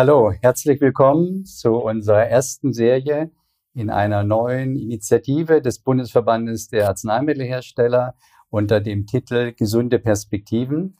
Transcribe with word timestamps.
Hallo, 0.00 0.30
herzlich 0.30 0.80
willkommen 0.80 1.44
zu 1.44 1.74
unserer 1.74 2.24
ersten 2.24 2.72
Serie 2.72 3.32
in 3.74 3.90
einer 3.90 4.22
neuen 4.22 4.76
Initiative 4.76 5.60
des 5.60 5.80
Bundesverbandes 5.80 6.68
der 6.68 6.86
Arzneimittelhersteller 6.86 8.14
unter 8.48 8.80
dem 8.80 9.06
Titel 9.06 9.52
Gesunde 9.54 9.98
Perspektiven. 9.98 10.98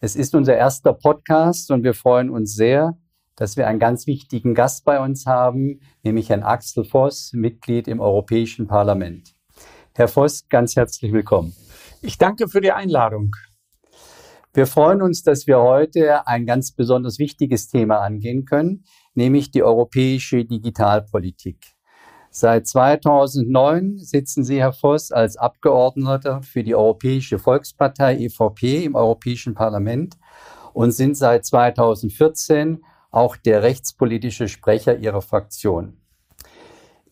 Es 0.00 0.16
ist 0.16 0.34
unser 0.34 0.56
erster 0.56 0.94
Podcast 0.94 1.70
und 1.70 1.84
wir 1.84 1.92
freuen 1.92 2.30
uns 2.30 2.54
sehr, 2.54 2.96
dass 3.36 3.58
wir 3.58 3.66
einen 3.66 3.80
ganz 3.80 4.06
wichtigen 4.06 4.54
Gast 4.54 4.86
bei 4.86 4.98
uns 4.98 5.26
haben, 5.26 5.82
nämlich 6.02 6.30
Herrn 6.30 6.42
Axel 6.42 6.86
Voss, 6.86 7.34
Mitglied 7.34 7.86
im 7.86 8.00
Europäischen 8.00 8.66
Parlament. 8.66 9.34
Herr 9.94 10.08
Voss, 10.08 10.48
ganz 10.48 10.74
herzlich 10.74 11.12
willkommen. 11.12 11.54
Ich 12.00 12.16
danke 12.16 12.48
für 12.48 12.62
die 12.62 12.72
Einladung. 12.72 13.32
Wir 14.58 14.66
freuen 14.66 15.02
uns, 15.02 15.22
dass 15.22 15.46
wir 15.46 15.60
heute 15.60 16.26
ein 16.26 16.44
ganz 16.44 16.72
besonders 16.72 17.20
wichtiges 17.20 17.68
Thema 17.68 17.98
angehen 17.98 18.44
können, 18.44 18.82
nämlich 19.14 19.52
die 19.52 19.62
europäische 19.62 20.44
Digitalpolitik. 20.44 21.76
Seit 22.32 22.66
2009 22.66 23.98
sitzen 23.98 24.42
Sie, 24.42 24.58
Herr 24.58 24.72
Voss, 24.72 25.12
als 25.12 25.36
Abgeordneter 25.36 26.42
für 26.42 26.64
die 26.64 26.74
Europäische 26.74 27.38
Volkspartei 27.38 28.16
EVP 28.16 28.82
im 28.82 28.96
Europäischen 28.96 29.54
Parlament 29.54 30.16
und 30.72 30.90
sind 30.90 31.16
seit 31.16 31.46
2014 31.46 32.82
auch 33.12 33.36
der 33.36 33.62
rechtspolitische 33.62 34.48
Sprecher 34.48 34.98
Ihrer 34.98 35.22
Fraktion. 35.22 35.98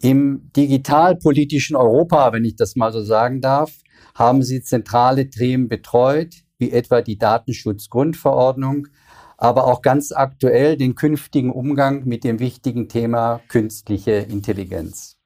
Im 0.00 0.50
digitalpolitischen 0.56 1.76
Europa, 1.76 2.32
wenn 2.32 2.44
ich 2.44 2.56
das 2.56 2.74
mal 2.74 2.92
so 2.92 3.02
sagen 3.02 3.40
darf, 3.40 3.72
haben 4.16 4.42
Sie 4.42 4.62
zentrale 4.62 5.30
Themen 5.30 5.68
betreut, 5.68 6.45
wie 6.58 6.70
etwa 6.70 7.02
die 7.02 7.18
Datenschutzgrundverordnung, 7.18 8.88
aber 9.36 9.66
auch 9.66 9.82
ganz 9.82 10.12
aktuell 10.12 10.76
den 10.76 10.94
künftigen 10.94 11.50
Umgang 11.50 12.04
mit 12.04 12.24
dem 12.24 12.38
wichtigen 12.38 12.88
Thema 12.88 13.40
künstliche 13.48 14.12
Intelligenz. 14.12 15.16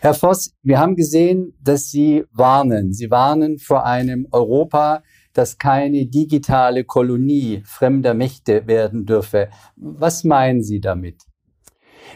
Herr 0.00 0.14
Voss, 0.14 0.52
wir 0.62 0.80
haben 0.80 0.96
gesehen, 0.96 1.54
dass 1.62 1.90
Sie 1.90 2.24
warnen. 2.32 2.92
Sie 2.92 3.10
warnen 3.10 3.58
vor 3.58 3.86
einem 3.86 4.26
Europa, 4.32 5.02
das 5.32 5.58
keine 5.58 6.06
digitale 6.06 6.84
Kolonie 6.84 7.62
fremder 7.64 8.12
Mächte 8.12 8.66
werden 8.66 9.06
dürfe. 9.06 9.48
Was 9.76 10.24
meinen 10.24 10.62
Sie 10.62 10.80
damit? 10.80 11.22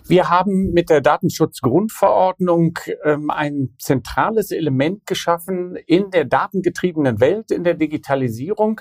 Wir 0.07 0.29
haben 0.29 0.73
mit 0.73 0.91
der 0.91 1.01
Datenschutzgrundverordnung 1.01 2.79
ähm, 3.05 3.31
ein 3.31 3.75
zentrales 3.79 4.51
Element 4.51 5.07
geschaffen 5.07 5.77
in 5.87 6.11
der 6.11 6.25
datengetriebenen 6.25 7.21
Welt, 7.21 7.51
in 7.51 7.65
der 7.65 7.75
Digitalisierung. 7.75 8.81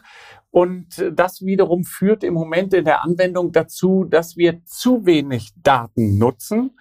Und 0.51 1.03
das 1.13 1.41
wiederum 1.41 1.83
führt 1.83 2.23
im 2.23 2.33
Moment 2.33 2.73
in 2.73 2.85
der 2.85 3.03
Anwendung 3.03 3.51
dazu, 3.51 4.05
dass 4.05 4.37
wir 4.37 4.63
zu 4.63 5.05
wenig 5.05 5.51
Daten 5.61 6.17
nutzen 6.17 6.77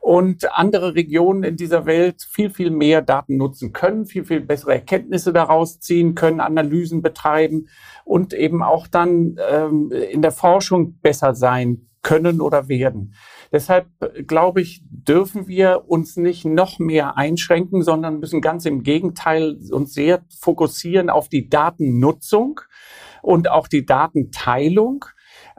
und 0.00 0.50
andere 0.56 0.94
Regionen 0.94 1.42
in 1.42 1.56
dieser 1.56 1.84
Welt 1.84 2.22
viel, 2.22 2.48
viel 2.48 2.70
mehr 2.70 3.02
Daten 3.02 3.36
nutzen 3.36 3.74
können, 3.74 4.06
viel, 4.06 4.24
viel 4.24 4.40
bessere 4.40 4.72
Erkenntnisse 4.72 5.34
daraus 5.34 5.78
ziehen 5.80 6.14
können, 6.14 6.40
Analysen 6.40 7.02
betreiben 7.02 7.68
und 8.04 8.32
eben 8.32 8.62
auch 8.62 8.86
dann 8.86 9.36
ähm, 9.50 9.92
in 9.92 10.22
der 10.22 10.32
Forschung 10.32 10.98
besser 11.00 11.34
sein 11.34 11.88
können 12.02 12.40
oder 12.40 12.68
werden. 12.68 13.14
Deshalb 13.52 13.86
glaube 14.26 14.60
ich, 14.60 14.82
dürfen 14.90 15.48
wir 15.48 15.84
uns 15.88 16.16
nicht 16.16 16.44
noch 16.44 16.78
mehr 16.78 17.16
einschränken, 17.16 17.82
sondern 17.82 18.20
müssen 18.20 18.40
ganz 18.40 18.66
im 18.66 18.82
Gegenteil 18.82 19.58
uns 19.70 19.94
sehr 19.94 20.22
fokussieren 20.38 21.10
auf 21.10 21.28
die 21.28 21.48
Datennutzung 21.48 22.60
und 23.22 23.50
auch 23.50 23.68
die 23.68 23.86
Datenteilung, 23.86 25.04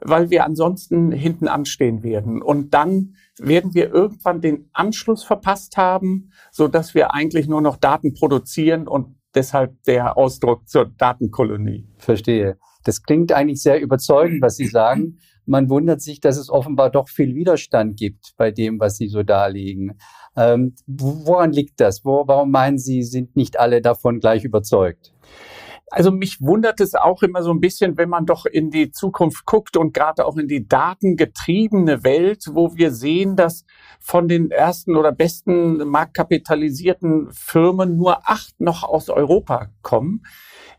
weil 0.02 0.30
wir 0.30 0.46
ansonsten 0.46 1.12
hinten 1.12 1.48
anstehen 1.48 2.04
werden. 2.04 2.42
Und 2.42 2.74
dann 2.74 3.16
werden 3.40 3.74
wir 3.74 3.92
irgendwann 3.94 4.42
den 4.42 4.70
Anschluss 4.74 5.24
verpasst 5.24 5.78
haben, 5.78 6.32
so 6.52 6.68
dass 6.68 6.94
wir 6.94 7.14
eigentlich 7.14 7.48
nur 7.48 7.62
noch 7.62 7.78
Daten 7.78 8.14
produzieren 8.14 8.88
und 8.88 9.16
deshalb 9.36 9.82
der 9.84 10.18
Ausdruck 10.18 10.68
zur 10.68 10.86
Datenkolonie. 10.86 11.88
Verstehe. 11.98 12.58
Das 12.84 13.04
klingt 13.04 13.32
eigentlich 13.32 13.62
sehr 13.62 13.82
überzeugend, 13.82 14.42
was 14.42 14.56
Sie 14.56 14.68
sagen. 14.68 15.20
Man 15.50 15.68
wundert 15.68 16.00
sich, 16.00 16.20
dass 16.20 16.38
es 16.38 16.52
offenbar 16.52 16.92
doch 16.92 17.10
viel 17.10 17.34
Widerstand 17.34 17.98
gibt 17.98 18.36
bei 18.38 18.52
dem, 18.52 18.80
was 18.80 18.98
Sie 18.98 19.08
so 19.08 19.24
darlegen. 19.24 19.98
Ähm, 20.38 20.76
woran 20.86 21.52
liegt 21.52 21.80
das? 21.80 22.06
Wo, 22.06 22.28
warum 22.28 22.52
meinen 22.52 22.78
Sie, 22.78 23.02
sind 23.02 23.36
nicht 23.36 23.60
alle 23.60 23.82
davon 23.82 24.20
gleich 24.20 24.44
überzeugt? 24.44 25.12
Also 25.92 26.12
mich 26.12 26.40
wundert 26.40 26.80
es 26.82 26.94
auch 26.94 27.24
immer 27.24 27.42
so 27.42 27.50
ein 27.50 27.62
bisschen, 27.62 27.98
wenn 27.98 28.10
man 28.10 28.28
doch 28.28 28.46
in 28.46 28.70
die 28.70 28.92
Zukunft 28.92 29.46
guckt 29.46 29.76
und 29.76 29.92
gerade 29.92 30.24
auch 30.28 30.38
in 30.38 30.48
die 30.48 30.68
datengetriebene 30.68 32.04
Welt, 32.04 32.46
wo 32.52 32.76
wir 32.76 32.92
sehen, 32.92 33.36
dass 33.36 33.66
von 34.00 34.28
den 34.28 34.52
ersten 34.52 34.96
oder 34.96 35.12
besten 35.12 35.78
marktkapitalisierten 35.78 37.30
Firmen 37.32 37.98
nur 37.98 38.30
acht 38.30 38.62
noch 38.62 38.84
aus 38.84 39.10
Europa 39.10 39.70
kommen 39.90 40.22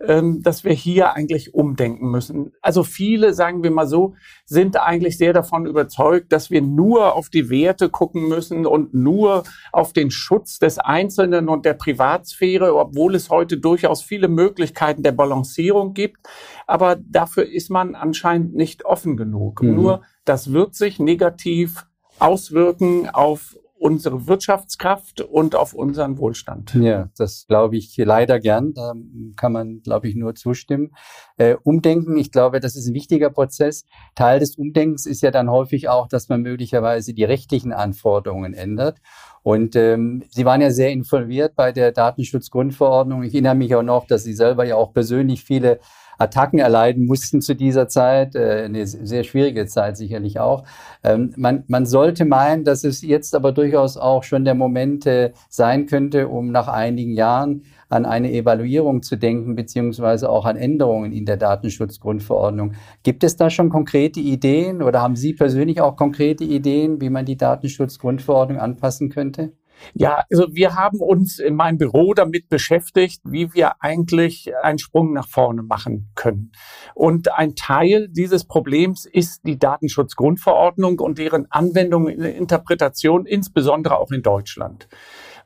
ähm, 0.01 0.43
dass 0.43 0.65
wir 0.65 0.73
hier 0.73 1.15
eigentlich 1.15 1.55
umdenken 1.55 2.11
müssen. 2.11 2.53
Also 2.63 2.83
viele, 2.83 3.35
sagen 3.35 3.63
wir 3.63 3.71
mal 3.71 3.87
so, 3.87 4.15
sind 4.47 4.81
eigentlich 4.81 5.19
sehr 5.19 5.33
davon 5.33 5.67
überzeugt, 5.67 6.33
dass 6.33 6.51
wir 6.51 6.63
nur 6.63 7.15
auf 7.15 7.29
die 7.29 7.51
Werte 7.51 7.91
gucken 7.91 8.29
müssen 8.29 8.67
und 8.67 8.95
nur 8.95 9.45
auf 9.73 9.93
den 9.93 10.11
Schutz 10.11 10.59
des 10.59 10.79
Einzelnen 10.79 11.49
und 11.49 11.67
der 11.67 11.75
Privatsphäre, 11.75 12.75
obwohl 12.75 13.15
es 13.15 13.29
heute 13.29 13.59
durchaus 13.59 14.03
viele 14.03 14.29
Möglichkeiten 14.29 15.03
der 15.03 15.13
Balancierung 15.13 15.93
gibt. 15.93 16.27
Aber 16.67 16.97
dafür 16.97 17.47
ist 17.47 17.71
man 17.71 17.95
anscheinend 17.95 18.55
nicht 18.55 18.85
offen 18.85 19.17
genug. 19.17 19.63
Mhm. 19.63 19.75
Nur 19.75 20.03
das 20.25 20.53
wird 20.53 20.75
sich 20.75 20.99
negativ 20.99 21.87
auswirken 22.19 23.09
auf 23.11 23.57
unsere 23.81 24.27
Wirtschaftskraft 24.27 25.23
und 25.23 25.57
auf 25.57 25.73
unseren 25.73 26.19
Wohlstand. 26.19 26.75
Ja, 26.75 27.09
das 27.17 27.47
glaube 27.49 27.79
ich 27.79 27.97
leider 27.97 28.39
gern. 28.39 28.75
Da 28.75 28.93
kann 29.37 29.53
man, 29.53 29.81
glaube 29.81 30.07
ich, 30.07 30.15
nur 30.17 30.35
zustimmen. 30.35 30.93
Äh, 31.39 31.57
Umdenken, 31.63 32.19
ich 32.19 32.31
glaube, 32.31 32.61
das 32.61 32.77
ist 32.77 32.87
ein 32.87 32.95
wichtiger 32.95 33.31
Prozess. 33.31 33.87
Teil 34.15 34.39
des 34.39 34.57
Umdenkens 34.57 35.07
ist 35.07 35.23
ja 35.23 35.31
dann 35.31 35.51
häufig 35.51 35.89
auch, 35.89 36.09
dass 36.09 36.29
man 36.29 36.43
möglicherweise 36.43 37.15
die 37.15 37.25
rechtlichen 37.25 37.73
Anforderungen 37.73 38.53
ändert. 38.53 38.99
Und 39.43 39.75
ähm, 39.77 40.25
Sie 40.29 40.45
waren 40.45 40.61
ja 40.61 40.71
sehr 40.71 40.91
involviert 40.91 41.55
bei 41.57 41.73
der 41.73 41.93
Datenschutzgrundverordnung. 41.93 43.23
Ich 43.23 43.33
erinnere 43.33 43.55
mich 43.55 43.75
auch 43.75 43.83
noch, 43.83 44.07
dass 44.07 44.25
Sie 44.25 44.35
selber 44.35 44.65
ja 44.65 44.77
auch 44.77 44.93
persönlich 44.93 45.43
viele 45.43 45.81
Attacken 46.21 46.59
erleiden 46.59 47.07
mussten 47.07 47.41
zu 47.41 47.55
dieser 47.55 47.89
Zeit. 47.89 48.35
Äh, 48.35 48.65
eine 48.65 48.87
sehr 48.87 49.25
schwierige 49.25 49.67
Zeit 49.67 49.97
sicherlich 49.97 50.39
auch. 50.39 50.65
Ähm, 51.03 51.33
man, 51.37 51.65
man 51.69 51.87
sollte 51.87 52.25
meinen, 52.25 52.65
dass 52.65 52.85
es 52.85 53.03
jetzt 53.03 53.35
aber 53.35 53.53
durchaus 53.53 53.97
auch 53.97 54.23
schon 54.23 54.45
der 54.45 54.55
Moment 54.55 55.07
äh, 55.07 55.33
sein 55.49 55.87
könnte, 55.87 56.29
um 56.29 56.53
nach 56.53 56.69
einigen 56.69 57.15
Jahren 57.15 57.63
an 57.89 58.07
eine 58.07 58.33
Evaluierung 58.33 59.03
zu 59.03 59.17
denken, 59.17 59.57
beziehungsweise 59.57 60.31
auch 60.31 60.45
an 60.45 60.57
Änderungen 60.57 61.13
in 61.13 61.27
der 61.27 61.37
Datenschutzgrundverordnung. 61.37 62.75
Gibt 63.03 63.25
es 63.25 63.37
da 63.37 63.51
schon 63.51 63.71
konkrete 63.71 64.21
Ideen 64.21 64.83
oder 64.83 65.03
haben 65.03 65.17
Sie 65.17 65.33
persönlich 65.33 65.81
auch 65.81 65.97
konkrete 65.97 66.45
Ideen, 66.45 67.01
wie 67.01 67.11
man 67.11 67.25
die 67.25 67.37
Datenschutzgrundverordnung 67.37 68.61
anpassen 68.61 69.11
könnte? 69.11 69.53
Ja, 69.95 70.25
also 70.31 70.47
wir 70.53 70.75
haben 70.75 71.01
uns 71.01 71.39
in 71.39 71.55
meinem 71.55 71.79
Büro 71.79 72.15
damit 72.15 72.49
beschäftigt, 72.49 73.21
wie 73.25 73.53
wir 73.55 73.83
eigentlich 73.83 74.53
einen 74.63 74.79
Sprung 74.79 75.13
nach 75.13 75.29
vorne 75.29 75.63
machen 75.63 76.11
können. 76.15 76.53
Und 76.95 77.33
ein 77.33 77.55
Teil 77.55 78.09
dieses 78.09 78.45
Problems 78.45 79.07
ist 79.07 79.47
die 79.47 79.59
Datenschutzgrundverordnung 79.59 81.01
und 81.01 81.19
deren 81.19 81.51
Anwendung 81.51 82.09
in 82.09 82.23
Interpretation, 82.23 83.27
insbesondere 83.27 83.99
auch 83.99 84.11
in 84.11 84.23
Deutschland. 84.23 84.89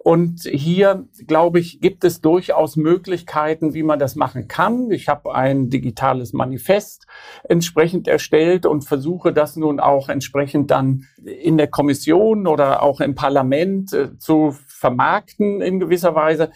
Und 0.05 0.43
hier, 0.43 1.09
glaube 1.27 1.61
ich, 1.61 1.81
gibt 1.81 2.05
es 2.05 2.21
durchaus 2.21 2.77
Möglichkeiten, 2.77 3.73
wie 3.73 3.83
man 3.83 3.99
das 3.99 4.17
machen 4.17 4.49
kann. 4.49 4.91
Ich 4.91 5.09
habe 5.09 5.35
ein 5.35 5.71
digitales 5.71 6.35
Manifest 6.35 7.07
entsprechend 7.45 8.07
erstellt 8.07 8.67
und 8.67 8.83
versuche 8.83 9.33
das 9.33 9.57
nun 9.57 9.81
auch 9.81 10.11
entsprechend 10.11 10.71
dann 10.71 11.07
in 11.25 11.57
der 11.57 11.69
Kommission 11.69 12.47
oder 12.47 12.83
auch 12.83 13.01
im 13.01 13.15
Parlament 13.15 13.95
äh, 13.95 14.19
zu 14.19 14.55
vermarkten 14.67 15.63
in 15.63 15.81
gewisser 15.81 16.15
Weise. 16.15 16.51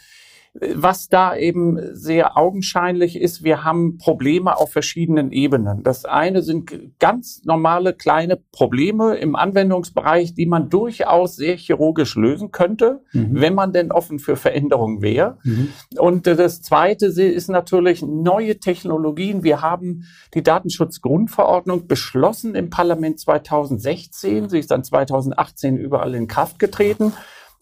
Was 0.55 1.09
da 1.09 1.37
eben 1.37 1.79
sehr 1.95 2.37
augenscheinlich 2.37 3.21
ist, 3.21 3.45
wir 3.45 3.65
haben 3.65 3.99
Probleme 3.99 4.57
auf 4.57 4.73
verschiedenen 4.73 5.31
Ebenen. 5.31 5.83
Das 5.83 6.05
eine 6.05 6.43
sind 6.43 6.99
ganz 6.99 7.43
normale 7.45 7.93
kleine 7.95 8.37
Probleme 8.37 9.17
im 9.17 9.37
Anwendungsbereich, 9.37 10.35
die 10.35 10.47
man 10.47 10.69
durchaus 10.69 11.37
sehr 11.37 11.57
chirurgisch 11.57 12.17
lösen 12.17 12.51
könnte, 12.51 13.03
mhm. 13.13 13.29
wenn 13.33 13.55
man 13.55 13.73
denn 13.73 13.93
offen 13.93 14.19
für 14.19 14.37
Veränderungen 14.37 15.03
wäre. 15.03 15.39
Mhm. 15.45 15.69
Und 15.99 16.27
das 16.27 16.63
zweite 16.63 17.07
ist 17.07 17.49
natürlich 17.49 18.03
neue 18.03 18.59
Technologien. 18.59 19.43
Wir 19.43 19.63
haben 19.63 20.05
die 20.35 20.43
Datenschutzgrundverordnung 20.43 21.87
beschlossen 21.87 22.55
im 22.55 22.71
Parlament 22.71 23.21
2016. 23.21 24.49
Sie 24.49 24.59
ist 24.59 24.71
dann 24.71 24.83
2018 24.83 25.77
überall 25.77 26.15
in 26.15 26.27
Kraft 26.27 26.59
getreten. 26.59 27.13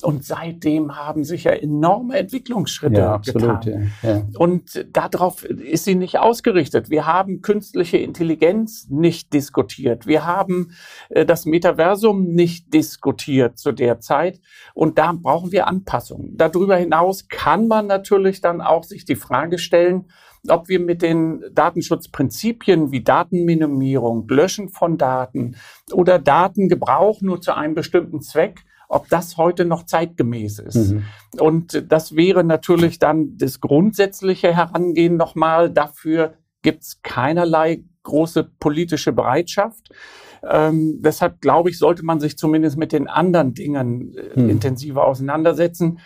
Und 0.03 0.25
seitdem 0.25 0.97
haben 0.97 1.25
sich 1.25 1.45
ja 1.45 1.53
enorme 1.53 2.19
Entwicklungsschritte 2.19 3.01
ja, 3.01 3.15
absolut, 3.15 3.63
getan. 3.63 3.93
Ja, 4.03 4.11
ja. 4.11 4.23
Und 4.39 4.87
darauf 4.93 5.45
ist 5.45 5.85
sie 5.85 5.95
nicht 5.95 6.19
ausgerichtet. 6.19 6.91
Wir 6.91 7.07
haben 7.07 7.41
künstliche 7.41 7.97
Intelligenz 7.97 8.89
nicht 8.91 9.33
diskutiert. 9.33 10.07
Wir 10.07 10.27
haben 10.27 10.73
äh, 11.09 11.25
das 11.25 11.47
Metaversum 11.47 12.25
nicht 12.25 12.75
diskutiert 12.75 13.59
zu 13.59 13.73
der 13.73 14.01
Zeit. 14.01 14.39
Und 14.75 14.99
da 14.99 15.13
brauchen 15.13 15.51
wir 15.51 15.67
Anpassungen. 15.67 16.37
Darüber 16.37 16.77
hinaus 16.77 17.29
kann 17.29 17.67
man 17.67 17.87
natürlich 17.87 18.43
dann 18.43 18.61
auch 18.61 18.85
sich 18.85 19.07
die 19.07 19.17
Frage 19.17 19.57
stellen, 19.59 20.05
ob 20.49 20.69
wir 20.69 20.79
mit 20.79 21.03
den 21.03 21.43
Datenschutzprinzipien 21.53 22.93
wie 22.93 23.03
Datenminimierung, 23.03 24.29
Löschen 24.29 24.69
von 24.69 24.99
Daten 24.99 25.57
oder 25.93 26.19
Datengebrauch 26.19 27.23
nur 27.23 27.41
zu 27.41 27.55
einem 27.55 27.75
bestimmten 27.75 28.21
Zweck, 28.21 28.66
ob 28.89 29.09
das 29.09 29.37
heute 29.37 29.65
noch 29.65 29.85
zeitgemäß 29.85 30.59
ist. 30.59 30.93
Mhm. 30.93 31.05
Und 31.39 31.85
das 31.91 32.17
wäre 32.17 32.45
natürlich 32.45 32.99
dann 32.99 33.37
das 33.37 33.61
grundsätzliche 33.61 34.55
Herangehen 34.55 35.17
nochmal. 35.17 35.71
Dafür 35.71 36.35
gibt 36.63 36.83
es 36.83 37.03
keinerlei 37.03 37.85
große 38.03 38.45
politische 38.59 39.13
Bereitschaft. 39.13 39.91
Ähm, 40.49 41.01
deshalb 41.03 41.41
glaube 41.41 41.71
ich, 41.71 41.79
sollte 41.79 42.05
man 42.05 42.21
sich 42.21 42.39
zumindest 42.39 42.77
mit 42.77 42.93
den 42.93 43.09
anderen 43.09 43.55
Dingen 43.55 44.17
äh, 44.17 44.41
mhm. 44.41 44.51
intensiver 44.51 45.05
auseinandersetzen. 45.05 45.99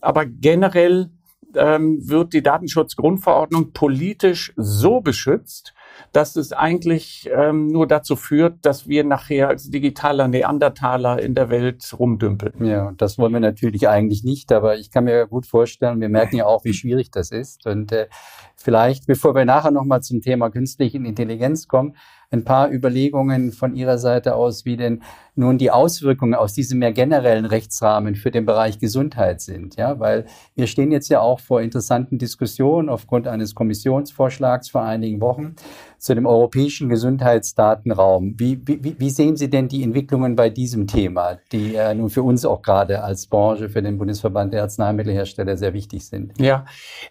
Aber 0.00 0.24
generell 0.26 1.10
ähm, 1.56 2.08
wird 2.08 2.32
die 2.32 2.42
Datenschutzgrundverordnung 2.42 3.72
politisch 3.72 4.52
so 4.56 5.00
beschützt, 5.00 5.74
dass 6.12 6.36
es 6.36 6.52
eigentlich 6.52 7.28
ähm, 7.32 7.68
nur 7.68 7.86
dazu 7.86 8.16
führt, 8.16 8.64
dass 8.64 8.88
wir 8.88 9.04
nachher 9.04 9.48
als 9.48 9.70
digitaler 9.70 10.28
Neandertaler 10.28 11.20
in 11.20 11.34
der 11.34 11.50
Welt 11.50 11.84
rumdümpeln. 11.98 12.64
Ja, 12.64 12.92
das 12.96 13.18
wollen 13.18 13.32
wir 13.32 13.40
natürlich 13.40 13.88
eigentlich 13.88 14.24
nicht, 14.24 14.52
aber 14.52 14.76
ich 14.76 14.90
kann 14.90 15.04
mir 15.04 15.26
gut 15.26 15.46
vorstellen, 15.46 16.00
wir 16.00 16.08
merken 16.08 16.36
ja 16.36 16.46
auch, 16.46 16.64
wie 16.64 16.74
schwierig 16.74 17.10
das 17.10 17.30
ist. 17.30 17.66
Und 17.66 17.92
äh, 17.92 18.08
vielleicht, 18.56 19.06
bevor 19.06 19.34
wir 19.34 19.44
nachher 19.44 19.70
nochmal 19.70 20.02
zum 20.02 20.20
Thema 20.20 20.50
künstliche 20.50 20.98
Intelligenz 20.98 21.68
kommen, 21.68 21.94
ein 22.30 22.44
paar 22.44 22.70
Überlegungen 22.70 23.52
von 23.52 23.74
Ihrer 23.74 23.98
Seite 23.98 24.34
aus, 24.34 24.64
wie 24.64 24.76
denn 24.76 25.02
nun 25.38 25.56
die 25.56 25.70
Auswirkungen 25.70 26.34
aus 26.34 26.52
diesem 26.52 26.80
mehr 26.80 26.92
generellen 26.92 27.44
Rechtsrahmen 27.44 28.16
für 28.16 28.30
den 28.30 28.44
Bereich 28.44 28.80
Gesundheit 28.80 29.40
sind. 29.40 29.76
Ja, 29.76 30.00
weil 30.00 30.26
wir 30.56 30.66
stehen 30.66 30.90
jetzt 30.90 31.08
ja 31.08 31.20
auch 31.20 31.38
vor 31.38 31.62
interessanten 31.62 32.18
Diskussionen 32.18 32.88
aufgrund 32.88 33.28
eines 33.28 33.54
Kommissionsvorschlags 33.54 34.68
vor 34.68 34.82
einigen 34.82 35.20
Wochen 35.20 35.54
zu 35.98 36.14
dem 36.14 36.26
europäischen 36.26 36.88
Gesundheitsdatenraum. 36.88 38.34
Wie, 38.36 38.60
wie, 38.66 38.96
wie 38.98 39.10
sehen 39.10 39.36
Sie 39.36 39.48
denn 39.48 39.68
die 39.68 39.82
Entwicklungen 39.82 40.36
bei 40.36 40.50
diesem 40.50 40.86
Thema, 40.86 41.38
die 41.52 41.76
äh, 41.76 41.94
nun 41.94 42.10
für 42.10 42.22
uns 42.22 42.44
auch 42.44 42.62
gerade 42.62 43.02
als 43.02 43.26
Branche, 43.26 43.68
für 43.68 43.82
den 43.82 43.98
Bundesverband 43.98 44.52
der 44.54 44.62
Arzneimittelhersteller 44.62 45.56
sehr 45.56 45.72
wichtig 45.72 46.06
sind? 46.06 46.32
Ja, 46.40 46.66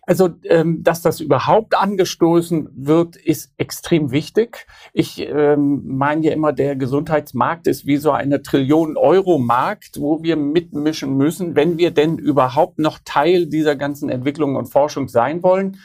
also 0.06 0.30
ähm, 0.44 0.84
dass 0.84 1.02
das 1.02 1.22
überhaupt 1.22 1.76
angestoßen 1.76 2.70
wird, 2.76 3.16
ist 3.16 3.54
extrem 3.58 4.12
wichtig. 4.12 4.68
Ich 4.94 5.07
ähm, 5.20 5.84
meine 5.86 6.26
ja 6.26 6.32
immer, 6.34 6.54
der 6.54 6.76
Gesundheitsmarkt 6.76 7.68
ist 7.68 7.86
wie 7.86 7.98
so 7.98 8.12
eine 8.12 8.42
Trillion 8.42 8.98
Euro 8.98 9.38
Markt, 9.38 10.00
wo 10.00 10.24
wir 10.24 10.36
mitmischen 10.36 11.16
müssen, 11.18 11.56
wenn 11.56 11.78
wir 11.78 11.92
denn 11.92 12.18
überhaupt 12.18 12.80
noch 12.80 13.00
Teil 13.04 13.48
dieser 13.48 13.76
ganzen 13.76 14.10
Entwicklung 14.10 14.56
und 14.56 14.68
Forschung 14.68 15.08
sein 15.08 15.44
wollen. 15.44 15.78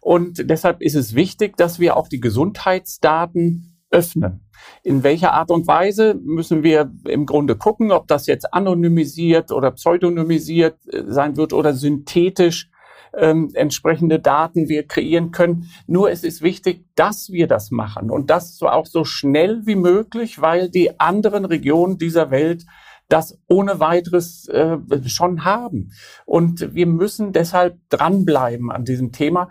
Und 0.00 0.48
deshalb 0.48 0.80
ist 0.80 0.94
es 0.94 1.14
wichtig, 1.14 1.56
dass 1.56 1.80
wir 1.80 1.96
auch 1.96 2.08
die 2.08 2.20
Gesundheitsdaten 2.20 3.78
öffnen. 3.90 4.40
In 4.82 5.02
welcher 5.02 5.32
Art 5.32 5.50
und 5.50 5.66
Weise 5.66 6.14
müssen 6.22 6.62
wir 6.62 6.92
im 7.04 7.26
Grunde 7.26 7.56
gucken, 7.56 7.92
ob 7.92 8.06
das 8.06 8.26
jetzt 8.26 8.52
anonymisiert 8.52 9.50
oder 9.50 9.70
pseudonymisiert 9.70 10.76
äh, 10.92 11.04
sein 11.06 11.36
wird 11.36 11.52
oder 11.52 11.72
synthetisch 11.74 12.70
ähm, 13.18 13.50
entsprechende 13.54 14.18
Daten 14.18 14.68
wir 14.68 14.86
kreieren 14.86 15.30
können. 15.30 15.70
Nur 15.86 16.10
es 16.10 16.24
ist 16.24 16.42
wichtig, 16.42 16.84
dass 16.94 17.30
wir 17.30 17.46
das 17.46 17.70
machen 17.70 18.10
und 18.10 18.30
das 18.30 18.56
so 18.56 18.68
auch 18.68 18.86
so 18.86 19.04
schnell 19.04 19.62
wie 19.66 19.76
möglich, 19.76 20.40
weil 20.40 20.70
die 20.70 20.98
anderen 21.00 21.44
Regionen 21.44 21.98
dieser 21.98 22.30
Welt 22.30 22.64
das 23.08 23.38
ohne 23.48 23.80
weiteres 23.80 24.48
äh, 24.48 24.76
schon 25.06 25.44
haben. 25.44 25.92
Und 26.26 26.74
wir 26.74 26.86
müssen 26.86 27.32
deshalb 27.32 27.78
dranbleiben 27.88 28.70
an 28.70 28.84
diesem 28.84 29.12
Thema 29.12 29.48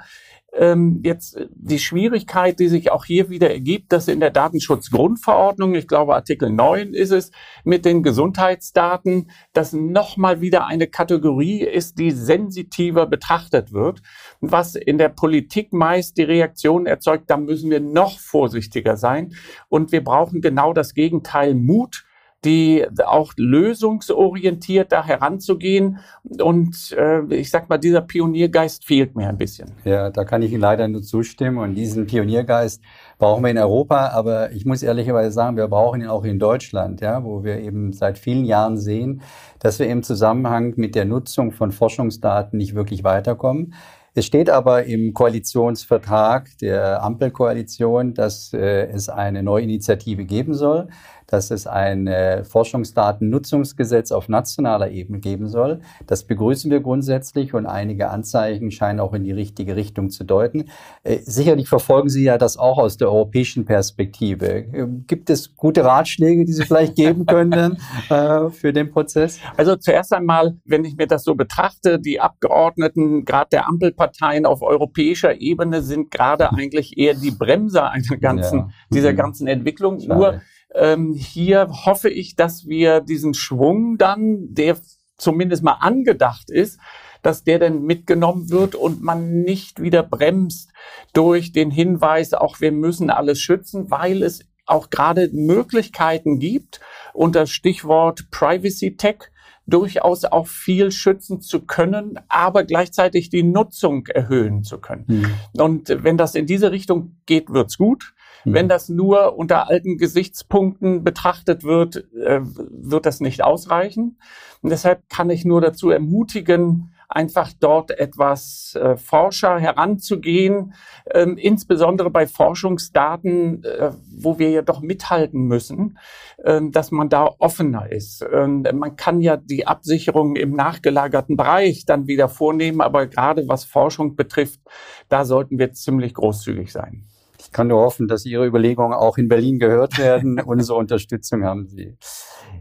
ähm, 0.54 1.02
jetzt 1.04 1.40
die 1.52 1.80
Schwierigkeit, 1.80 2.60
die 2.60 2.68
sich 2.68 2.92
auch 2.92 3.06
hier 3.06 3.30
wieder 3.30 3.52
ergibt, 3.52 3.92
dass 3.92 4.08
in 4.08 4.20
der 4.20 4.32
Datenschutzgrundverordnung, 4.32 5.76
ich 5.76 5.88
glaube 5.88 6.16
Artikel 6.16 6.50
9 6.50 6.94
ist 6.94 7.12
es, 7.12 7.32
mit 7.64 7.86
den 7.86 8.02
Gesundheitsdaten, 8.02 9.30
dass 9.54 9.74
nochmal 9.74 10.42
wieder 10.42 10.66
eine 10.66 10.88
Kategorie 10.88 11.62
ist, 11.64 12.00
die 12.00 12.12
sensitiver 12.12 13.06
betrachtet 13.06 13.74
wird, 13.74 14.02
was 14.40 14.76
in 14.76 14.98
der 14.98 15.10
Politik 15.10 15.74
meist 15.74 16.18
die 16.18 16.24
Reaktion 16.24 16.86
erzeugt, 16.86 17.30
da 17.30 17.38
müssen 17.38 17.70
wir 17.70 17.80
noch 17.80 18.20
vorsichtiger 18.20 18.98
sein. 18.98 19.34
Und 19.70 19.92
wir 19.92 20.04
brauchen 20.04 20.42
genau 20.42 20.74
das 20.74 20.94
Gegenteil 20.94 21.54
Mut, 21.54 22.07
die 22.46 22.86
auch 23.04 23.34
lösungsorientiert 23.36 24.92
da 24.92 25.04
heranzugehen. 25.04 26.00
Und 26.40 26.96
äh, 26.98 27.24
ich 27.34 27.50
sag 27.50 27.68
mal, 27.68 27.78
dieser 27.78 28.02
Pioniergeist 28.02 28.86
fehlt 28.86 29.16
mir 29.16 29.28
ein 29.28 29.38
bisschen. 29.38 29.72
Ja, 29.84 30.12
da 30.12 30.24
kann 30.24 30.42
ich 30.44 30.52
Ihnen 30.52 30.62
leider 30.62 30.88
nur 30.88 31.02
zustimmen. 31.02 31.58
Und 31.58 31.76
diesen 31.76 32.06
Pioniergeist 32.06 32.82
brauchen 33.18 33.44
wir 33.44 33.50
in 33.50 33.58
Europa. 33.58 34.10
Aber 34.10 34.52
ich 34.52 34.66
muss 34.66 34.84
ehrlicherweise 34.84 35.32
sagen, 35.32 35.58
wir 35.58 35.68
brauchen 35.68 36.02
ihn 36.02 36.08
auch 36.08 36.24
in 36.24 36.38
Deutschland, 36.38 37.02
ja, 37.02 37.24
wo 37.24 37.44
wir 37.44 37.60
eben 37.60 37.92
seit 37.92 38.20
vielen 38.20 38.46
Jahren 38.46 38.78
sehen, 38.78 39.22
dass 39.60 39.80
wir 39.80 39.88
im 39.88 40.04
Zusammenhang 40.04 40.74
mit 40.76 40.94
der 40.94 41.06
Nutzung 41.06 41.52
von 41.52 41.72
Forschungsdaten 41.72 42.58
nicht 42.58 42.76
wirklich 42.76 43.04
weiterkommen. 43.04 43.74
Es 44.18 44.26
steht 44.26 44.50
aber 44.50 44.86
im 44.86 45.14
Koalitionsvertrag 45.14 46.50
der 46.60 47.04
Ampelkoalition, 47.04 48.16
dass 48.16 48.52
äh, 48.52 48.88
es 48.88 49.10
eine 49.10 49.44
neue 49.44 49.62
Initiative 49.62 50.26
geben 50.26 50.56
soll 50.56 50.88
dass 51.28 51.52
es 51.52 51.68
ein 51.68 52.08
äh, 52.08 52.44
Forschungsdatennutzungsgesetz 52.44 54.12
auf 54.12 54.30
nationaler 54.30 54.90
Ebene 54.92 55.20
geben 55.20 55.48
soll. 55.48 55.82
Das 56.08 56.24
begrüßen 56.24 56.72
wir 56.72 56.80
grundsätzlich 56.80 57.54
und 57.54 57.66
einige 57.66 58.10
Anzeichen 58.10 58.72
scheinen 58.72 59.00
auch 59.02 59.14
in 59.14 59.24
die 59.24 59.34
richtige 59.34 59.76
Richtung 59.76 60.10
zu 60.10 60.24
deuten. 60.24 60.70
Äh, 61.04 61.20
sicherlich 61.20 61.68
verfolgen 61.68 62.10
Sie 62.10 62.24
ja 62.24 62.38
das 62.38 62.58
auch 62.58 62.78
aus 62.78 62.98
der 62.98 63.10
europäischen 63.10 63.66
Perspektive. 63.66 64.48
Äh, 64.48 64.88
gibt 65.06 65.30
es 65.30 65.56
gute 65.56 65.84
Ratschläge, 65.84 66.46
die 66.46 66.54
Sie 66.54 66.64
vielleicht 66.64 66.96
geben 66.96 67.26
können 67.28 67.78
äh, 68.10 68.50
für 68.50 68.72
den 68.72 68.90
Prozess? 68.90 69.40
Also 69.58 69.76
zuerst 69.76 70.14
einmal, 70.14 70.56
wenn 70.64 70.86
ich 70.86 70.96
mir 70.96 71.08
das 71.08 71.26
so 71.26 71.36
betrachte, 71.36 72.00
die 72.00 72.22
Abgeordneten, 72.22 73.26
gerade 73.26 73.50
der 73.52 73.68
Ampelparteien 73.68 74.46
auf 74.46 74.62
europäischer 74.62 75.42
Ebene 75.42 75.82
sind 75.82 76.10
gerade 76.10 76.52
eigentlich 76.54 76.98
eher 76.98 77.16
die 77.16 77.32
Bremser 77.32 77.92
einer 77.92 78.18
ganzen, 78.18 78.60
ja. 78.60 78.70
dieser 78.94 79.12
mhm. 79.12 79.18
ganzen 79.18 79.48
Entwicklung. 79.48 80.00
Schade. 80.00 80.16
Nur 80.16 80.42
ähm, 80.74 81.14
hier 81.14 81.68
hoffe 81.86 82.10
ich, 82.10 82.36
dass 82.36 82.68
wir 82.68 83.02
diesen 83.02 83.34
Schwung 83.34 83.98
dann, 83.98 84.54
der 84.54 84.78
zumindest 85.18 85.64
mal 85.64 85.78
angedacht 85.80 86.50
ist, 86.50 86.80
dass 87.24 87.44
der 87.44 87.60
dann 87.60 87.82
mitgenommen 87.84 88.50
wird 88.50 88.76
und 88.76 89.02
man 89.02 89.42
nicht 89.42 89.82
wieder 89.82 90.04
bremst 90.04 90.72
durch 91.14 91.52
den 91.52 91.72
Hinweis, 91.72 92.34
auch 92.34 92.62
wir 92.62 92.72
müssen 92.72 93.10
alles 93.10 93.40
schützen, 93.40 93.90
weil 93.90 94.24
es 94.24 94.46
auch 94.66 94.90
gerade 94.90 95.30
Möglichkeiten 95.34 96.40
gibt 96.40 96.82
unter 97.14 97.48
Stichwort 97.48 98.30
Privacy 98.32 98.96
Tech 98.98 99.32
durchaus 99.66 100.24
auch 100.24 100.48
viel 100.48 100.92
schützen 100.92 101.42
zu 101.42 101.66
können, 101.66 102.20
aber 102.30 102.64
gleichzeitig 102.64 103.30
die 103.30 103.44
Nutzung 103.44 104.08
erhöhen 104.08 104.64
zu 104.64 104.80
können. 104.80 105.06
Mhm. 105.08 105.62
Und 105.62 106.04
wenn 106.04 106.18
das 106.18 106.36
in 106.36 106.46
diese 106.46 106.72
Richtung 106.72 107.18
geht, 107.26 107.50
wird's 107.50 107.78
gut. 107.78 108.14
Wenn 108.54 108.70
das 108.70 108.90
nur 108.90 109.38
unter 109.38 109.70
alten 109.70 109.98
Gesichtspunkten 109.98 111.04
betrachtet 111.04 111.64
wird, 111.64 112.08
äh, 112.16 112.42
wird 112.42 113.06
das 113.06 113.20
nicht 113.20 113.44
ausreichen. 113.44 114.20
Und 114.62 114.70
deshalb 114.70 115.08
kann 115.10 115.30
ich 115.30 115.46
nur 115.46 115.62
dazu 115.62 115.90
ermutigen, 115.90 116.94
einfach 117.10 117.54
dort 117.60 117.92
etwas 117.92 118.76
äh, 118.76 118.98
Forscher 118.98 119.60
heranzugehen, 119.60 120.74
ähm, 121.14 121.38
insbesondere 121.38 122.10
bei 122.10 122.28
Forschungsdaten, 122.28 123.64
äh, 123.64 123.92
wo 124.18 124.40
wir 124.40 124.50
ja 124.50 124.62
doch 124.62 124.82
mithalten 124.82 125.44
müssen, 125.44 125.98
äh, 126.44 126.62
dass 126.70 126.92
man 126.92 127.10
da 127.10 127.30
offener 127.40 127.92
ist. 127.92 128.24
Und 128.24 128.72
man 128.74 128.96
kann 128.98 129.22
ja 129.22 129.38
die 129.38 129.68
Absicherung 129.68 130.36
im 130.36 130.52
nachgelagerten 130.52 131.38
Bereich 131.38 131.86
dann 131.86 132.08
wieder 132.08 132.28
vornehmen, 132.28 132.82
aber 132.82 133.08
gerade 133.08 133.48
was 133.48 133.64
Forschung 133.64 134.16
betrifft, 134.16 134.60
da 135.08 135.24
sollten 135.24 135.60
wir 135.60 135.72
ziemlich 135.74 136.14
großzügig 136.14 136.72
sein. 136.72 137.06
Ich 137.48 137.54
kann 137.54 137.68
nur 137.68 137.80
hoffen, 137.80 138.10
dass 138.10 138.26
Ihre 138.26 138.46
Überlegungen 138.46 138.94
auch 138.94 139.18
in 139.18 139.30
Berlin 139.30 139.58
gehört 139.58 139.98
werden. 139.98 140.38
Unsere 140.46 140.78
Unterstützung 140.78 141.46
haben 141.46 141.70
Sie. 141.70 141.96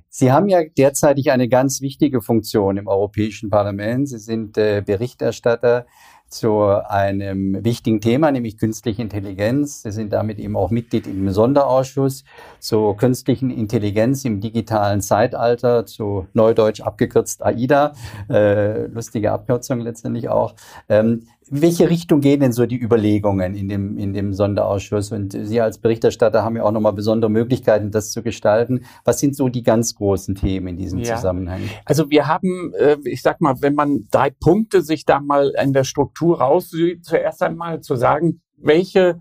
Sie 0.08 0.30
haben 0.30 0.48
ja 0.48 0.60
derzeitig 0.64 1.32
eine 1.32 1.48
ganz 1.48 1.80
wichtige 1.80 2.22
Funktion 2.22 2.76
im 2.76 2.86
Europäischen 2.86 3.50
Parlament. 3.50 4.08
Sie 4.08 4.18
sind 4.18 4.56
äh, 4.56 4.84
Berichterstatter 4.86 5.86
zu 6.28 6.62
einem 6.62 7.64
wichtigen 7.64 8.00
Thema, 8.00 8.30
nämlich 8.30 8.58
künstliche 8.58 9.02
Intelligenz. 9.02 9.82
Sie 9.82 9.92
sind 9.92 10.12
damit 10.12 10.38
eben 10.38 10.56
auch 10.56 10.70
Mitglied 10.70 11.06
im 11.06 11.30
Sonderausschuss 11.30 12.24
zur 12.60 12.96
künstlichen 12.96 13.50
Intelligenz 13.50 14.24
im 14.24 14.40
digitalen 14.40 15.00
Zeitalter, 15.00 15.84
zu 15.84 16.26
Neudeutsch 16.32 16.80
abgekürzt 16.80 17.44
AIDA, 17.44 17.92
äh, 18.28 18.86
lustige 18.86 19.32
Abkürzung 19.32 19.80
letztendlich 19.80 20.28
auch. 20.28 20.54
Ähm, 20.88 21.26
welche 21.48 21.88
Richtung 21.88 22.20
gehen 22.20 22.40
denn 22.40 22.52
so 22.52 22.66
die 22.66 22.80
Überlegungen 22.80 23.54
in 23.54 23.68
dem, 23.68 23.98
in 23.98 24.12
dem 24.12 24.34
Sonderausschuss? 24.34 25.12
Und 25.12 25.32
Sie 25.32 25.60
als 25.60 25.78
Berichterstatter 25.78 26.42
haben 26.42 26.56
ja 26.56 26.64
auch 26.64 26.72
nochmal 26.72 26.92
besondere 26.92 27.30
Möglichkeiten, 27.30 27.92
das 27.92 28.10
zu 28.10 28.22
gestalten. 28.22 28.84
Was 29.04 29.20
sind 29.20 29.36
so 29.36 29.48
die 29.48 29.62
ganz 29.62 29.94
großen 29.94 30.34
Themen 30.34 30.68
in 30.68 30.76
diesem 30.76 30.98
ja. 31.00 31.14
Zusammenhang? 31.14 31.60
Also 31.84 32.10
wir 32.10 32.26
haben, 32.26 32.72
äh, 32.74 32.96
ich 33.04 33.22
sag 33.22 33.40
mal, 33.40 33.54
wenn 33.60 33.74
man 33.74 34.08
drei 34.10 34.30
Punkte 34.30 34.82
sich 34.82 35.04
da 35.04 35.20
mal 35.20 35.52
in 35.62 35.72
der 35.72 35.84
Struktur 35.84 36.40
raussieht, 36.40 37.04
zuerst 37.04 37.42
einmal 37.42 37.80
zu 37.80 37.94
sagen, 37.94 38.40
welche 38.56 39.20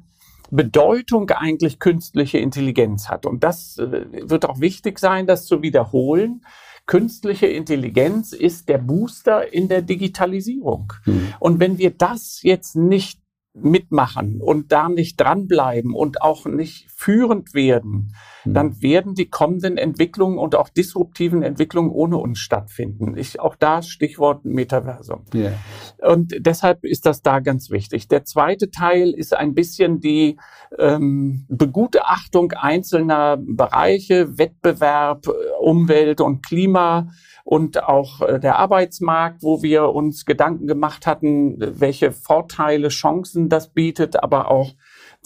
Bedeutung 0.50 1.30
eigentlich 1.30 1.80
künstliche 1.80 2.40
Intelligenz 2.40 3.10
hat. 3.10 3.28
Und 3.28 3.44
das 3.44 3.78
äh, 3.78 4.30
wird 4.30 4.46
auch 4.46 4.60
wichtig 4.60 4.98
sein, 4.98 5.28
das 5.28 5.46
zu 5.46 5.62
wiederholen 5.62 6.42
Künstliche 6.88 7.48
Intelligenz 7.48 8.32
ist 8.32 8.70
der 8.70 8.78
Booster 8.78 9.52
in 9.52 9.68
der 9.68 9.82
Digitalisierung. 9.82 10.94
Mhm. 11.06 11.34
Und 11.40 11.60
wenn 11.60 11.78
wir 11.78 11.92
das 11.92 12.42
jetzt 12.44 12.76
nicht 12.76 13.20
mitmachen 13.56 14.42
und 14.42 14.72
da 14.72 14.90
nicht 14.90 15.20
dranbleiben 15.20 15.94
und 15.94 16.22
auch 16.22 16.46
nicht 16.46 16.90
führend 16.92 17.54
werden, 17.54 18.14
mhm. 18.44 18.54
dann 18.54 18.82
werden 18.82 19.16
die 19.16 19.30
kommenden 19.30 19.78
Entwicklungen 19.78 20.38
und 20.38 20.56
auch 20.56 20.70
disruptiven 20.70 21.42
Entwicklungen 21.42 21.90
ohne 21.90 22.18
uns 22.18 22.40
stattfinden. 22.40 23.16
Ich, 23.18 23.40
auch 23.40 23.56
da 23.56 23.82
Stichwort 23.82 24.44
Metaversum. 24.44 25.24
Yeah. 25.34 25.54
Und 26.02 26.36
deshalb 26.40 26.84
ist 26.84 27.06
das 27.06 27.22
da 27.22 27.40
ganz 27.40 27.70
wichtig. 27.70 28.08
Der 28.10 28.26
zweite 28.26 28.72
Teil 28.72 29.12
ist 29.12 29.34
ein 29.34 29.54
bisschen 29.54 30.02
die 30.02 30.38
ähm, 30.78 31.46
Begutachtung 31.48 32.52
einzelner 32.52 33.38
Bereiche, 33.38 34.38
Wettbewerb, 34.38 35.28
Umwelt 35.62 36.20
und 36.20 36.46
Klima 36.46 37.10
und 37.46 37.84
auch 37.84 38.22
äh, 38.22 38.40
der 38.40 38.58
Arbeitsmarkt, 38.58 39.44
wo 39.44 39.62
wir 39.62 39.90
uns 39.90 40.26
Gedanken 40.26 40.66
gemacht 40.66 41.06
hatten, 41.06 41.56
welche 41.60 42.12
Vorteile, 42.12 42.90
Chancen 42.90 43.50
das 43.50 43.72
bietet, 43.72 44.22
aber 44.22 44.50
auch 44.50 44.74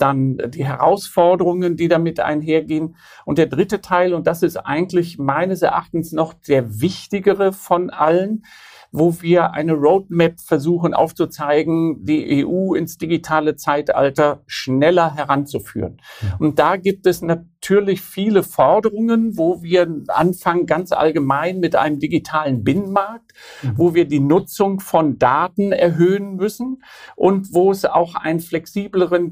dann 0.02 0.38
die 0.50 0.66
Herausforderungen, 0.66 1.76
die 1.78 1.88
damit 1.88 2.20
einhergehen. 2.20 2.96
Und 3.26 3.38
der 3.38 3.48
dritte 3.48 3.82
Teil, 3.82 4.14
und 4.14 4.28
das 4.28 4.44
ist 4.44 4.58
eigentlich 4.58 5.18
meines 5.18 5.62
Erachtens 5.62 6.12
noch 6.12 6.34
der 6.34 6.82
wichtigere 6.82 7.54
von 7.54 7.90
allen, 7.90 8.44
wo 8.92 9.22
wir 9.22 9.54
eine 9.54 9.74
Roadmap 9.74 10.40
versuchen 10.40 10.94
aufzuzeigen, 10.94 12.06
die 12.06 12.46
EU 12.46 12.74
ins 12.74 12.98
digitale 12.98 13.56
Zeitalter 13.56 14.42
schneller 14.48 15.16
heranzuführen. 15.16 16.02
Und 16.40 16.60
da 16.60 16.76
gibt 16.76 17.06
es 17.06 17.22
natürlich 17.22 18.02
viele 18.02 18.42
Forderungen, 18.42 19.38
wo 19.38 19.62
wir 19.62 20.04
anfangen 20.08 20.66
ganz 20.66 20.92
allgemein 20.92 21.60
mit 21.60 21.76
einem 21.76 22.00
digitalen 22.00 22.64
Binnenmarkt, 22.64 23.34
mhm. 23.62 23.74
wo 23.76 23.94
wir 23.94 24.06
die 24.06 24.20
Nutzung 24.20 24.80
von 24.80 25.20
Daten 25.20 25.72
erhöhen 25.72 26.36
müssen 26.36 26.82
und 27.16 27.54
wo 27.54 27.72
es 27.72 27.86
auch 27.86 28.16
einen 28.16 28.40
flexibleren 28.40 29.30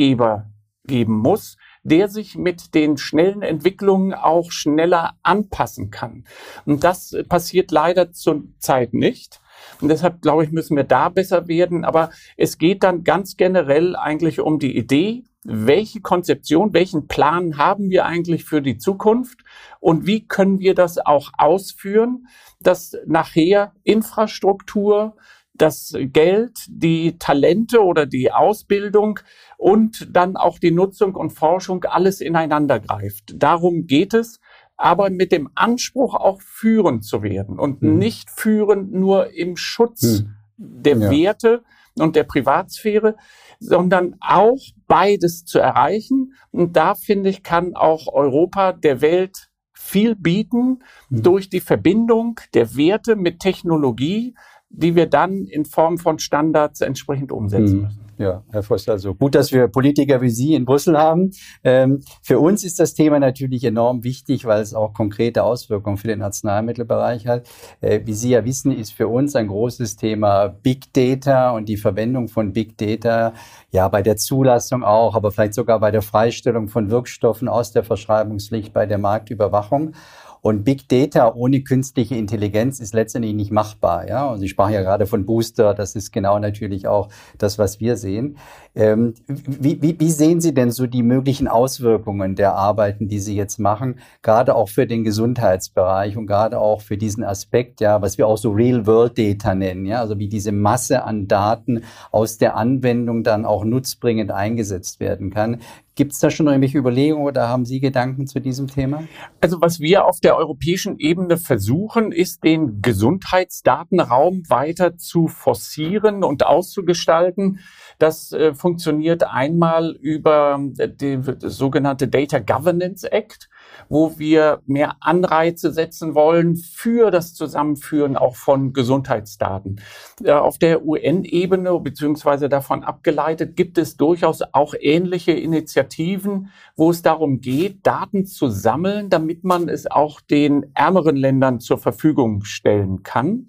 Gesetzgeber 0.00 0.46
geben 0.86 1.18
muss, 1.18 1.56
der 1.82 2.08
sich 2.08 2.36
mit 2.36 2.74
den 2.74 2.96
schnellen 2.96 3.42
Entwicklungen 3.42 4.14
auch 4.14 4.50
schneller 4.50 5.12
anpassen 5.22 5.90
kann. 5.90 6.24
Und 6.64 6.84
das 6.84 7.14
passiert 7.28 7.70
leider 7.70 8.12
zurzeit 8.12 8.94
nicht. 8.94 9.40
Und 9.80 9.88
deshalb, 9.88 10.22
glaube 10.22 10.44
ich, 10.44 10.50
müssen 10.52 10.76
wir 10.76 10.84
da 10.84 11.10
besser 11.10 11.48
werden. 11.48 11.84
Aber 11.84 12.10
es 12.36 12.56
geht 12.56 12.82
dann 12.82 13.04
ganz 13.04 13.36
generell 13.36 13.94
eigentlich 13.94 14.40
um 14.40 14.58
die 14.58 14.76
Idee, 14.76 15.24
welche 15.44 16.00
Konzeption, 16.00 16.72
welchen 16.72 17.06
Plan 17.06 17.56
haben 17.56 17.90
wir 17.90 18.06
eigentlich 18.06 18.44
für 18.44 18.62
die 18.62 18.78
Zukunft 18.78 19.40
und 19.80 20.06
wie 20.06 20.26
können 20.26 20.58
wir 20.60 20.74
das 20.74 20.98
auch 20.98 21.30
ausführen, 21.38 22.26
dass 22.60 22.94
nachher 23.06 23.72
Infrastruktur, 23.84 25.16
das 25.60 25.94
Geld, 25.94 26.58
die 26.68 27.18
Talente 27.18 27.82
oder 27.84 28.06
die 28.06 28.32
Ausbildung 28.32 29.20
und 29.60 30.08
dann 30.16 30.36
auch 30.36 30.58
die 30.58 30.70
Nutzung 30.70 31.14
und 31.14 31.30
Forschung 31.30 31.84
alles 31.84 32.22
ineinander 32.22 32.80
greift. 32.80 33.34
Darum 33.36 33.86
geht 33.86 34.14
es, 34.14 34.40
aber 34.78 35.10
mit 35.10 35.32
dem 35.32 35.50
Anspruch 35.54 36.14
auch 36.14 36.40
führend 36.40 37.04
zu 37.04 37.22
werden 37.22 37.58
und 37.58 37.82
mhm. 37.82 37.98
nicht 37.98 38.30
führend 38.30 38.90
nur 38.94 39.34
im 39.34 39.58
Schutz 39.58 40.22
mhm. 40.22 40.34
der 40.56 40.96
ja. 40.96 41.10
Werte 41.10 41.62
und 41.98 42.16
der 42.16 42.24
Privatsphäre, 42.24 43.16
sondern 43.58 44.16
auch 44.20 44.60
beides 44.86 45.44
zu 45.44 45.58
erreichen. 45.58 46.32
Und 46.50 46.74
da 46.78 46.94
finde 46.94 47.28
ich, 47.28 47.42
kann 47.42 47.76
auch 47.76 48.06
Europa 48.10 48.72
der 48.72 49.02
Welt 49.02 49.50
viel 49.74 50.14
bieten 50.14 50.78
mhm. 51.10 51.22
durch 51.22 51.50
die 51.50 51.60
Verbindung 51.60 52.40
der 52.54 52.74
Werte 52.76 53.14
mit 53.14 53.40
Technologie, 53.40 54.34
die 54.70 54.94
wir 54.94 55.04
dann 55.04 55.44
in 55.44 55.66
Form 55.66 55.98
von 55.98 56.18
Standards 56.18 56.80
entsprechend 56.80 57.30
umsetzen 57.30 57.76
mhm. 57.76 57.82
müssen. 57.82 57.99
Ja, 58.20 58.44
Herr 58.52 58.62
Voss, 58.62 58.86
also 58.86 59.14
gut, 59.14 59.34
dass 59.34 59.50
wir 59.50 59.66
Politiker 59.68 60.20
wie 60.20 60.28
Sie 60.28 60.52
in 60.52 60.66
Brüssel 60.66 60.98
haben. 60.98 61.30
Ähm, 61.64 62.02
für 62.20 62.38
uns 62.38 62.64
ist 62.64 62.78
das 62.78 62.92
Thema 62.92 63.18
natürlich 63.18 63.64
enorm 63.64 64.04
wichtig, 64.04 64.44
weil 64.44 64.60
es 64.60 64.74
auch 64.74 64.92
konkrete 64.92 65.42
Auswirkungen 65.42 65.96
für 65.96 66.08
den 66.08 66.20
Arzneimittelbereich 66.20 67.26
hat. 67.26 67.48
Äh, 67.80 68.00
wie 68.04 68.12
Sie 68.12 68.28
ja 68.28 68.44
wissen, 68.44 68.72
ist 68.72 68.92
für 68.92 69.08
uns 69.08 69.34
ein 69.36 69.48
großes 69.48 69.96
Thema 69.96 70.48
Big 70.48 70.92
Data 70.92 71.52
und 71.52 71.66
die 71.70 71.78
Verwendung 71.78 72.28
von 72.28 72.52
Big 72.52 72.76
Data, 72.76 73.32
ja, 73.70 73.88
bei 73.88 74.02
der 74.02 74.18
Zulassung 74.18 74.84
auch, 74.84 75.14
aber 75.14 75.30
vielleicht 75.30 75.54
sogar 75.54 75.80
bei 75.80 75.90
der 75.90 76.02
Freistellung 76.02 76.68
von 76.68 76.90
Wirkstoffen 76.90 77.48
aus 77.48 77.72
der 77.72 77.84
Verschreibungspflicht, 77.84 78.74
bei 78.74 78.84
der 78.84 78.98
Marktüberwachung. 78.98 79.94
Und 80.42 80.64
Big 80.64 80.88
Data 80.88 81.34
ohne 81.34 81.62
künstliche 81.62 82.14
Intelligenz 82.14 82.80
ist 82.80 82.94
letztendlich 82.94 83.34
nicht 83.34 83.50
machbar. 83.50 84.08
Ja? 84.08 84.26
Und 84.26 84.38
Sie 84.40 84.48
sprachen 84.48 84.72
ja 84.72 84.82
gerade 84.82 85.06
von 85.06 85.26
Booster, 85.26 85.74
das 85.74 85.94
ist 85.94 86.12
genau 86.12 86.38
natürlich 86.38 86.86
auch 86.88 87.08
das, 87.38 87.58
was 87.58 87.80
wir 87.80 87.96
sehen. 87.96 88.36
Ähm, 88.74 89.14
wie, 89.26 89.82
wie, 89.82 89.98
wie 89.98 90.10
sehen 90.10 90.40
Sie 90.40 90.54
denn 90.54 90.70
so 90.70 90.86
die 90.86 91.02
möglichen 91.02 91.48
Auswirkungen 91.48 92.36
der 92.36 92.54
Arbeiten, 92.54 93.08
die 93.08 93.18
Sie 93.18 93.34
jetzt 93.34 93.58
machen, 93.58 93.98
gerade 94.22 94.54
auch 94.54 94.68
für 94.68 94.86
den 94.86 95.04
Gesundheitsbereich 95.04 96.16
und 96.16 96.26
gerade 96.26 96.58
auch 96.58 96.80
für 96.80 96.96
diesen 96.96 97.24
Aspekt, 97.24 97.80
ja, 97.80 98.00
was 98.00 98.16
wir 98.16 98.26
auch 98.26 98.38
so 98.38 98.52
Real-World-Data 98.52 99.54
nennen, 99.54 99.86
ja, 99.86 100.00
also 100.00 100.18
wie 100.18 100.28
diese 100.28 100.52
Masse 100.52 101.04
an 101.04 101.26
Daten 101.26 101.82
aus 102.12 102.38
der 102.38 102.56
Anwendung 102.56 103.24
dann 103.24 103.44
auch 103.44 103.64
nutzbringend 103.64 104.30
eingesetzt 104.30 105.00
werden 105.00 105.30
kann. 105.30 105.60
Gibt 105.96 106.12
es 106.12 106.20
da 106.20 106.30
schon 106.30 106.46
irgendwelche 106.46 106.78
Überlegungen 106.78 107.26
oder 107.26 107.48
haben 107.48 107.64
Sie 107.64 107.80
Gedanken 107.80 108.26
zu 108.26 108.40
diesem 108.40 108.68
Thema? 108.68 109.04
Also 109.40 109.60
was 109.60 109.80
wir 109.80 110.06
auf 110.06 110.20
der 110.20 110.36
europäischen 110.36 110.98
Ebene 110.98 111.36
versuchen, 111.36 112.12
ist 112.12 112.44
den 112.44 112.80
Gesundheitsdatenraum 112.80 114.44
weiter 114.48 114.96
zu 114.96 115.26
forcieren 115.26 116.22
und 116.24 116.46
auszugestalten. 116.46 117.58
Das 117.98 118.32
äh, 118.32 118.54
funktioniert 118.54 119.24
einmal 119.24 119.96
über 120.00 120.60
äh, 120.78 120.88
die, 120.88 121.18
sogenannte 121.40 122.08
Data 122.08 122.38
Governance 122.38 123.10
Act 123.10 123.49
wo 123.88 124.18
wir 124.18 124.60
mehr 124.66 124.96
Anreize 125.00 125.72
setzen 125.72 126.14
wollen 126.14 126.56
für 126.56 127.10
das 127.10 127.34
Zusammenführen 127.34 128.16
auch 128.16 128.36
von 128.36 128.72
Gesundheitsdaten. 128.72 129.80
Äh, 130.22 130.32
auf 130.32 130.58
der 130.58 130.84
UN-Ebene 130.84 131.78
beziehungsweise 131.80 132.48
davon 132.48 132.84
abgeleitet 132.84 133.56
gibt 133.56 133.78
es 133.78 133.96
durchaus 133.96 134.42
auch 134.52 134.74
ähnliche 134.78 135.32
Initiativen, 135.32 136.50
wo 136.76 136.90
es 136.90 137.02
darum 137.02 137.40
geht, 137.40 137.86
Daten 137.86 138.26
zu 138.26 138.48
sammeln, 138.48 139.10
damit 139.10 139.44
man 139.44 139.68
es 139.68 139.90
auch 139.90 140.20
den 140.20 140.66
ärmeren 140.74 141.16
Ländern 141.16 141.60
zur 141.60 141.78
Verfügung 141.78 142.44
stellen 142.44 143.02
kann. 143.02 143.48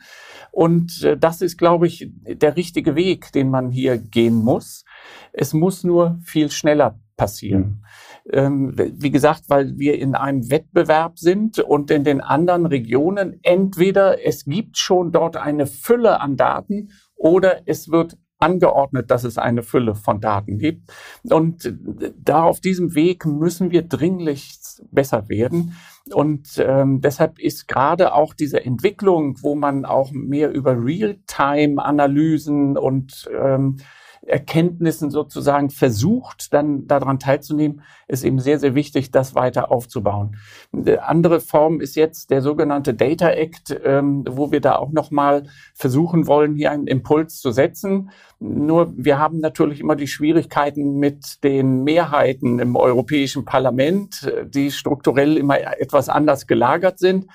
Und 0.52 1.04
äh, 1.04 1.18
das 1.18 1.42
ist, 1.42 1.58
glaube 1.58 1.88
ich, 1.88 2.10
der 2.26 2.56
richtige 2.56 2.96
Weg, 2.96 3.32
den 3.32 3.50
man 3.50 3.72
hier 3.72 3.98
gehen 3.98 4.36
muss. 4.36 4.86
Es 5.34 5.54
muss 5.54 5.84
nur 5.84 6.20
viel 6.24 6.52
schneller 6.52 7.00
passieren. 7.16 7.62
Mhm. 7.62 7.86
Ähm, 8.30 8.74
wie 8.76 9.12
gesagt, 9.12 9.44
weil 9.48 9.78
wir 9.78 9.98
in 9.98 10.16
einem 10.16 10.50
Wettbewerb 10.50 11.18
sind 11.18 11.60
und 11.60 11.90
in 11.92 12.04
den 12.04 12.22
anderen 12.22 12.66
Regionen 12.66 13.40
entweder 13.42 14.26
es 14.26 14.46
gibt 14.46 14.78
schon 14.78 15.12
dort 15.12 15.38
eine 15.38 15.66
Fülle 15.66 16.22
an 16.22 16.38
Daten 16.38 16.90
oder 17.16 17.62
es 17.66 17.90
wird 17.90 18.18
angeordnet, 18.42 19.12
dass 19.12 19.24
es 19.24 19.38
eine 19.38 19.64
Fülle 19.64 19.96
von 19.96 20.20
Daten 20.20 20.58
gibt. 20.58 20.92
Und 21.24 21.74
da 22.18 22.44
auf 22.44 22.60
diesem 22.60 22.96
Weg 22.96 23.26
müssen 23.26 23.72
wir 23.72 23.84
dringlich 23.84 24.60
besser 24.92 25.30
werden. 25.30 25.78
Und 26.12 26.58
ähm, 26.58 27.02
deshalb 27.02 27.40
ist 27.40 27.68
gerade 27.68 28.14
auch 28.14 28.34
diese 28.34 28.66
Entwicklung, 28.66 29.38
wo 29.42 29.56
man 29.56 29.86
auch 29.86 30.12
mehr 30.12 30.52
über 30.52 30.74
Realtime-Analysen 30.84 32.78
und 32.78 33.30
ähm, 33.40 33.78
Erkenntnissen 34.26 35.10
sozusagen 35.10 35.70
versucht, 35.70 36.54
dann 36.54 36.88
daran 36.88 37.20
teilzunehmen, 37.20 37.82
ist 38.08 38.24
eben 38.24 38.40
sehr, 38.40 38.60
sehr 38.60 38.76
wichtig, 38.76 39.12
das 39.12 39.36
weiter 39.36 39.72
aufzubauen. 39.72 40.38
Eine 40.72 41.04
andere 41.04 41.40
Form 41.40 41.82
ist 41.82 41.96
jetzt 41.96 42.30
der 42.30 42.42
sogenannte 42.42 42.94
Data 42.94 43.30
Act, 43.30 43.76
ähm, 43.84 44.24
wo 44.30 44.52
wir 44.52 44.62
da 44.62 44.76
auch 44.76 44.92
nochmal 44.92 45.44
versuchen 45.74 46.28
wollen, 46.28 46.56
hier 46.56 46.72
einen 46.72 46.88
Impuls 46.88 47.40
zu 47.40 47.52
setzen. 47.52 48.12
Nur 48.40 48.94
wir 48.96 49.18
haben 49.18 49.40
natürlich 49.40 49.80
immer 49.80 49.96
die 49.96 50.08
Schwierigkeiten 50.08 50.98
mit 50.98 51.44
den 51.44 51.84
Mehrheiten 51.84 52.60
im 52.60 52.76
Europäischen 52.76 53.46
Parlament, 53.46 54.32
die 54.46 54.72
strukturell 54.72 55.38
immer 55.38 55.60
etwas 55.80 56.10
anders 56.10 56.48
gelagert 56.48 57.00
sind. 57.00 57.28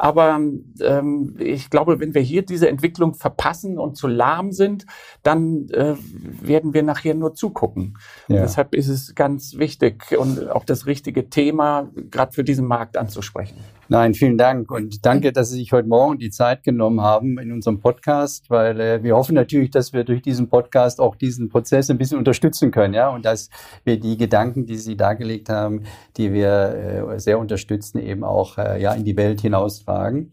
Aber 0.00 0.40
ähm, 0.80 1.36
ich 1.38 1.68
glaube, 1.68 2.00
wenn 2.00 2.14
wir 2.14 2.22
hier 2.22 2.40
diese 2.40 2.70
Entwicklung 2.70 3.12
verpassen 3.12 3.78
und 3.78 3.98
zu 3.98 4.08
lahm 4.08 4.50
sind, 4.50 4.86
dann 5.22 5.68
äh, 5.68 5.94
werden 6.40 6.72
wir 6.72 6.82
nachher 6.82 7.14
nur 7.14 7.34
zugucken. 7.34 7.98
Ja. 8.26 8.40
Deshalb 8.40 8.74
ist 8.74 8.88
es 8.88 9.14
ganz 9.14 9.58
wichtig 9.58 10.16
und 10.18 10.48
auch 10.48 10.64
das 10.64 10.86
richtige 10.86 11.28
Thema 11.28 11.90
gerade 12.10 12.32
für 12.32 12.44
diesen 12.44 12.66
Markt 12.66 12.96
anzusprechen. 12.96 13.58
Nein, 13.92 14.14
vielen 14.14 14.38
Dank 14.38 14.70
und 14.70 15.04
danke, 15.04 15.32
dass 15.32 15.50
Sie 15.50 15.56
sich 15.56 15.72
heute 15.72 15.88
Morgen 15.88 16.16
die 16.20 16.30
Zeit 16.30 16.62
genommen 16.62 17.00
haben 17.00 17.40
in 17.40 17.50
unserem 17.50 17.80
Podcast, 17.80 18.48
weil 18.48 18.80
äh, 18.80 19.02
wir 19.02 19.16
hoffen 19.16 19.34
natürlich, 19.34 19.72
dass 19.72 19.92
wir 19.92 20.04
durch 20.04 20.22
diesen 20.22 20.48
Podcast 20.48 21.00
auch 21.00 21.16
diesen 21.16 21.48
Prozess 21.48 21.90
ein 21.90 21.98
bisschen 21.98 22.16
unterstützen 22.16 22.70
können, 22.70 22.94
ja, 22.94 23.08
und 23.08 23.24
dass 23.24 23.50
wir 23.82 23.98
die 23.98 24.16
Gedanken, 24.16 24.64
die 24.64 24.76
Sie 24.76 24.96
dargelegt 24.96 25.48
haben, 25.48 25.82
die 26.16 26.32
wir 26.32 27.08
äh, 27.14 27.18
sehr 27.18 27.40
unterstützen, 27.40 27.98
eben 27.98 28.22
auch 28.22 28.58
äh, 28.58 28.80
ja 28.80 28.94
in 28.94 29.04
die 29.04 29.16
Welt 29.16 29.40
hinaustragen. 29.40 30.30